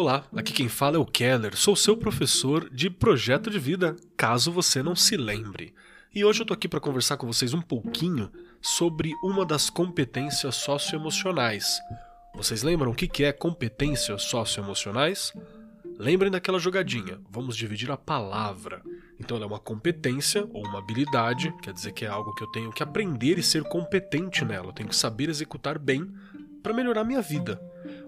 [0.00, 4.50] Olá, aqui quem fala é o Keller, sou seu professor de projeto de vida, caso
[4.50, 5.74] você não se lembre.
[6.14, 8.32] E hoje eu tô aqui para conversar com vocês um pouquinho
[8.62, 11.78] sobre uma das competências socioemocionais.
[12.34, 15.34] Vocês lembram o que é competências socioemocionais?
[15.98, 18.80] Lembrem daquela jogadinha, vamos dividir a palavra.
[19.18, 22.50] Então ela é uma competência ou uma habilidade, quer dizer que é algo que eu
[22.52, 26.10] tenho que aprender e ser competente nela, eu tenho que saber executar bem
[26.62, 27.60] para melhorar minha vida.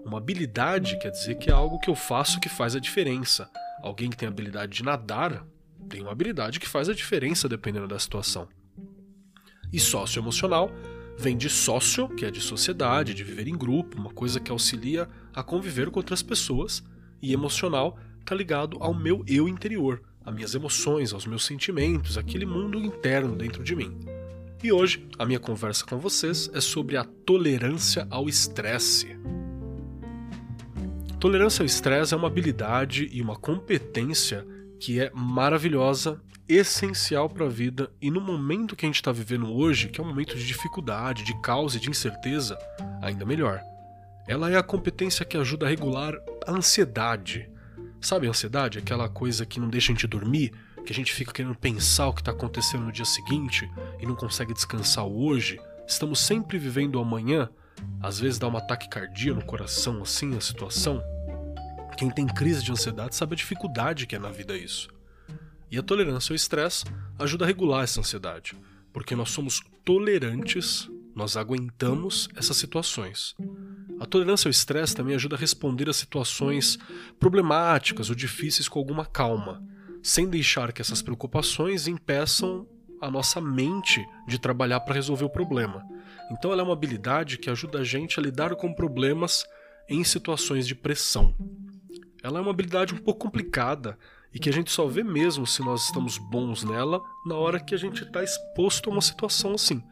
[0.05, 3.49] Uma habilidade quer dizer que é algo que eu faço que faz a diferença.
[3.81, 5.45] Alguém que tem a habilidade de nadar
[5.89, 8.47] tem uma habilidade que faz a diferença dependendo da situação.
[9.71, 10.71] E socioemocional
[11.17, 15.07] vem de sócio, que é de sociedade, de viver em grupo, uma coisa que auxilia
[15.33, 16.83] a conviver com outras pessoas,
[17.21, 22.45] e emocional está ligado ao meu eu interior, às minhas emoções, aos meus sentimentos, aquele
[22.45, 23.99] mundo interno dentro de mim.
[24.63, 29.17] E hoje a minha conversa com vocês é sobre a tolerância ao estresse.
[31.23, 34.45] Tolerância ao estresse é uma habilidade e uma competência
[34.77, 39.49] que é maravilhosa, essencial para a vida e no momento que a gente está vivendo
[39.49, 42.57] hoje, que é um momento de dificuldade, de caos e de incerteza,
[43.01, 43.61] ainda melhor.
[44.27, 46.13] Ela é a competência que ajuda a regular
[46.45, 47.49] a ansiedade.
[48.01, 48.79] Sabe a ansiedade?
[48.79, 50.51] Aquela coisa que não deixa a gente dormir,
[50.85, 54.13] que a gente fica querendo pensar o que está acontecendo no dia seguinte e não
[54.17, 55.57] consegue descansar hoje.
[55.87, 57.49] Estamos sempre vivendo o amanhã.
[58.01, 61.01] Às vezes dá um ataque cardíaco no coração, assim, a situação.
[61.97, 64.89] Quem tem crise de ansiedade sabe a dificuldade que é na vida isso.
[65.71, 66.85] E a tolerância ao estresse
[67.17, 68.55] ajuda a regular essa ansiedade,
[68.91, 73.35] porque nós somos tolerantes, nós aguentamos essas situações.
[73.99, 76.77] A tolerância ao estresse também ajuda a responder a situações
[77.19, 79.63] problemáticas ou difíceis com alguma calma,
[80.01, 82.67] sem deixar que essas preocupações impeçam
[83.01, 85.83] a nossa mente de trabalhar para resolver o problema.
[86.31, 89.45] Então ela é uma habilidade que ajuda a gente a lidar com problemas
[89.89, 91.35] em situações de pressão.
[92.23, 93.97] Ela é uma habilidade um pouco complicada
[94.33, 97.75] e que a gente só vê mesmo se nós estamos bons nela na hora que
[97.75, 99.83] a gente está exposto a uma situação assim.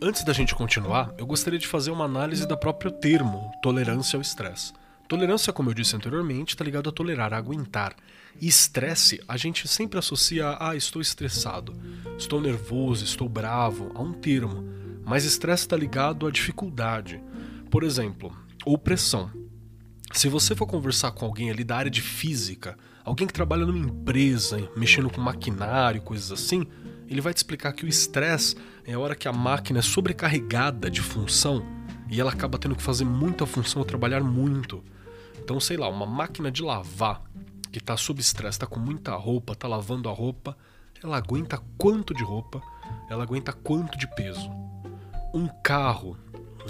[0.00, 4.22] Antes da gente continuar, eu gostaria de fazer uma análise da próprio termo tolerância ao
[4.22, 4.72] estresse.
[5.08, 7.96] Tolerância, como eu disse anteriormente, está ligado a tolerar, a aguentar.
[8.40, 11.74] E estresse, a gente sempre associa a ah, estou estressado,
[12.16, 14.62] estou nervoso, estou bravo, a um termo.
[15.04, 17.20] Mas estresse está ligado à dificuldade.
[17.70, 19.32] Por exemplo, ou pressão.
[20.12, 23.78] Se você for conversar com alguém ali da área de física, alguém que trabalha numa
[23.78, 26.66] empresa, mexendo com maquinário, coisas assim,
[27.06, 30.90] ele vai te explicar que o estresse é a hora que a máquina é sobrecarregada
[30.90, 31.64] de função
[32.10, 34.82] e ela acaba tendo que fazer muita função ou trabalhar muito.
[35.38, 37.22] Então, sei lá, uma máquina de lavar
[37.70, 40.56] que está sob estresse, está com muita roupa, está lavando a roupa,
[41.02, 42.62] ela aguenta quanto de roupa,
[43.10, 44.50] ela aguenta quanto de peso.
[45.34, 46.16] Um carro,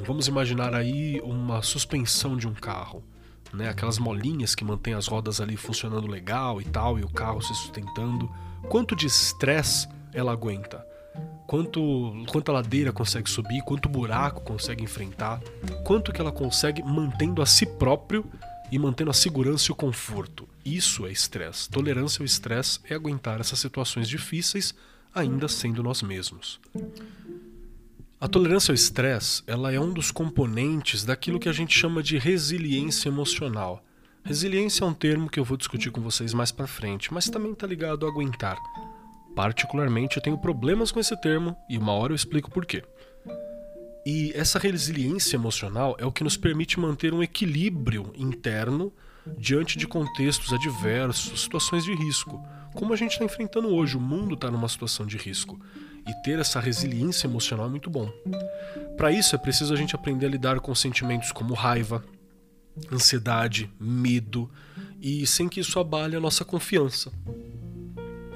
[0.05, 3.03] vamos imaginar aí uma suspensão de um carro
[3.53, 3.69] né?
[3.69, 7.55] Aquelas molinhas que mantêm as rodas ali funcionando legal e tal, e o carro se
[7.55, 8.31] sustentando.
[8.69, 10.87] Quanto de estresse ela aguenta?
[11.47, 13.63] Quanto, quanta ladeira consegue subir?
[13.63, 15.41] Quanto buraco consegue enfrentar?
[15.85, 18.25] Quanto que ela consegue mantendo a si próprio
[18.71, 20.47] e mantendo a segurança e o conforto?
[20.65, 21.71] Isso é estresse.
[21.71, 24.75] Tolerância ao estresse é aguentar essas situações difíceis
[25.15, 26.61] ainda sendo nós mesmos.
[28.21, 32.19] A tolerância ao estresse, ela é um dos componentes daquilo que a gente chama de
[32.19, 33.81] resiliência emocional.
[34.25, 37.53] Resiliência é um termo que eu vou discutir com vocês mais para frente, mas também
[37.53, 38.59] está ligado a aguentar.
[39.37, 42.83] Particularmente, eu tenho problemas com esse termo e uma hora eu explico por quê.
[44.05, 48.93] E essa resiliência emocional é o que nos permite manter um equilíbrio interno
[49.39, 53.97] diante de contextos adversos, situações de risco, como a gente está enfrentando hoje.
[53.97, 55.57] O mundo está numa situação de risco
[56.09, 58.11] e ter essa resiliência emocional é muito bom.
[58.97, 62.03] Para isso é preciso a gente aprender a lidar com sentimentos como raiva,
[62.91, 64.51] ansiedade, medo
[65.01, 67.13] e sem que isso abale a nossa confiança.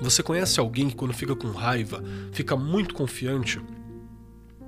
[0.00, 3.60] Você conhece alguém que quando fica com raiva fica muito confiante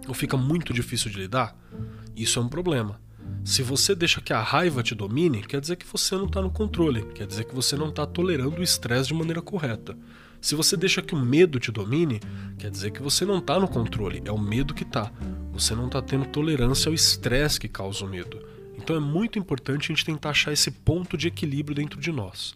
[0.06, 1.56] ou fica muito difícil de lidar?
[2.16, 3.00] Isso é um problema.
[3.44, 6.50] Se você deixa que a raiva te domine, quer dizer que você não está no
[6.50, 9.96] controle, quer dizer que você não está tolerando o estresse de maneira correta.
[10.44, 12.20] Se você deixa que o medo te domine,
[12.58, 15.10] quer dizer que você não está no controle, é o medo que está.
[15.54, 18.46] Você não está tendo tolerância ao estresse que causa o medo.
[18.76, 22.54] Então é muito importante a gente tentar achar esse ponto de equilíbrio dentro de nós.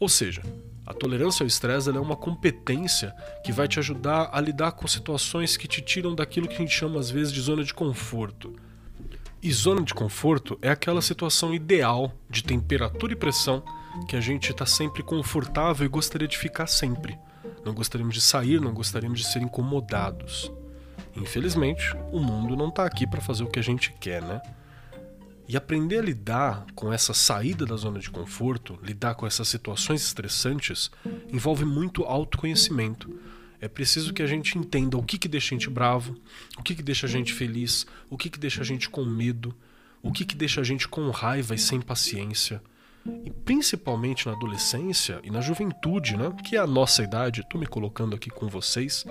[0.00, 0.42] Ou seja,
[0.84, 3.14] a tolerância ao estresse é uma competência
[3.44, 6.74] que vai te ajudar a lidar com situações que te tiram daquilo que a gente
[6.74, 8.56] chama às vezes de zona de conforto.
[9.40, 13.62] E zona de conforto é aquela situação ideal de temperatura e pressão
[14.08, 17.18] que a gente está sempre confortável e gostaria de ficar sempre.
[17.64, 20.52] Não gostaríamos de sair, não gostaríamos de ser incomodados.
[21.16, 24.40] Infelizmente, o mundo não está aqui para fazer o que a gente quer, né?
[25.48, 30.02] E aprender a lidar com essa saída da zona de conforto, lidar com essas situações
[30.02, 30.90] estressantes,
[31.32, 33.18] envolve muito autoconhecimento.
[33.60, 36.16] É preciso que a gente entenda o que, que deixa a gente bravo,
[36.58, 39.54] o que, que deixa a gente feliz, o que, que deixa a gente com medo,
[40.02, 42.60] o que, que deixa a gente com raiva e sem paciência.
[43.24, 46.32] E principalmente na adolescência e na juventude, né?
[46.44, 49.04] que é a nossa idade, estou me colocando aqui com vocês,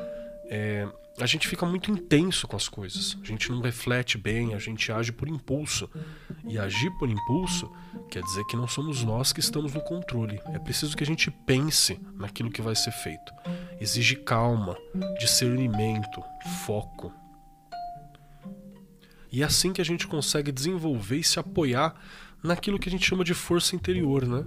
[0.50, 0.88] é,
[1.20, 3.18] a gente fica muito intenso com as coisas.
[3.22, 5.90] A gente não reflete bem, a gente age por impulso.
[6.44, 7.72] E agir por impulso
[8.10, 10.42] quer dizer que não somos nós que estamos no controle.
[10.48, 13.34] É preciso que a gente pense naquilo que vai ser feito.
[13.80, 14.78] Exige calma,
[15.18, 16.22] discernimento,
[16.66, 17.14] foco.
[19.32, 21.96] E é assim que a gente consegue desenvolver e se apoiar
[22.46, 24.46] naquilo que a gente chama de força interior, né?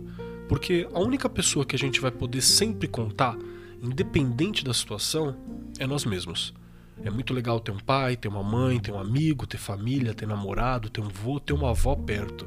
[0.49, 3.37] Porque a única pessoa que a gente vai poder sempre contar,
[3.83, 5.37] independente da situação,
[5.79, 6.55] é nós mesmos.
[7.03, 10.27] É muito legal ter um pai, ter uma mãe, ter um amigo, ter família, ter
[10.27, 12.47] namorado, ter um vô, ter uma avó perto.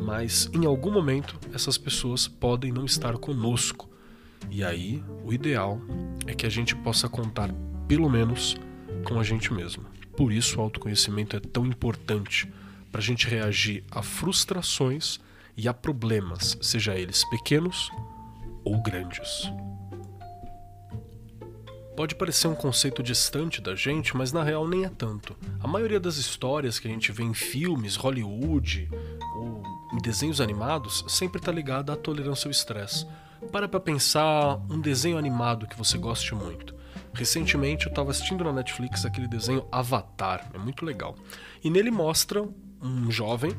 [0.00, 3.90] Mas em algum momento essas pessoas podem não estar conosco.
[4.50, 5.80] E aí, o ideal
[6.26, 7.52] é que a gente possa contar,
[7.86, 8.56] pelo menos,
[9.04, 9.84] com a gente mesmo.
[10.16, 12.50] Por isso, o autoconhecimento é tão importante
[12.92, 15.18] para a gente reagir a frustrações
[15.56, 17.90] e a problemas, seja eles pequenos
[18.62, 19.50] ou grandes.
[21.96, 25.36] Pode parecer um conceito distante da gente, mas na real nem é tanto.
[25.60, 28.88] A maioria das histórias que a gente vê em filmes, Hollywood
[29.36, 29.62] ou
[29.92, 33.06] em desenhos animados sempre está ligada à tolerância ao estresse.
[33.50, 36.74] Para pra pensar um desenho animado que você goste muito.
[37.12, 41.14] Recentemente eu estava assistindo na Netflix aquele desenho Avatar, é muito legal.
[41.62, 42.48] E nele mostra
[42.82, 43.56] um jovem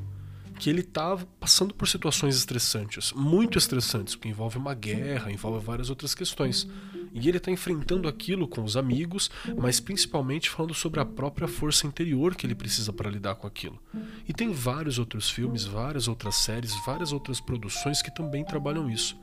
[0.60, 5.90] que ele tá passando por situações estressantes, muito estressantes, porque envolve uma guerra, envolve várias
[5.90, 6.68] outras questões.
[7.14, 11.86] E ele está enfrentando aquilo com os amigos, mas principalmente falando sobre a própria força
[11.86, 13.80] interior que ele precisa para lidar com aquilo.
[14.28, 19.16] E tem vários outros filmes, várias outras séries, várias outras produções que também trabalham isso.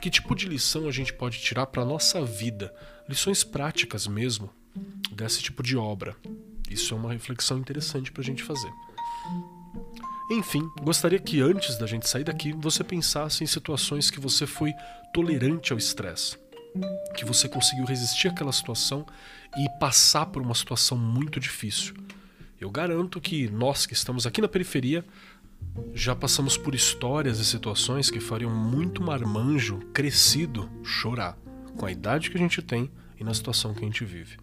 [0.00, 2.74] Que tipo de lição a gente pode tirar para nossa vida?
[3.08, 4.50] Lições práticas mesmo
[5.12, 6.16] desse tipo de obra.
[6.70, 8.70] Isso é uma reflexão interessante para a gente fazer.
[10.30, 14.72] Enfim, gostaria que antes da gente sair daqui você pensasse em situações que você foi
[15.12, 16.38] tolerante ao estresse,
[17.14, 19.06] que você conseguiu resistir àquela situação
[19.56, 21.94] e passar por uma situação muito difícil.
[22.58, 25.04] Eu garanto que nós que estamos aqui na periferia
[25.92, 31.36] já passamos por histórias e situações que fariam muito marmanjo crescido chorar
[31.76, 34.38] com a idade que a gente tem e na situação que a gente vive.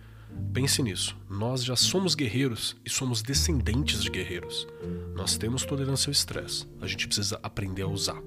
[0.53, 1.15] Pense nisso.
[1.29, 4.67] Nós já somos guerreiros e somos descendentes de guerreiros.
[5.15, 6.67] Nós temos tolerância ao estresse.
[6.81, 8.21] A gente precisa aprender a usar.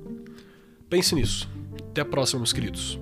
[0.88, 1.48] Pense nisso.
[1.90, 2.98] Até a próxima, meus queridos.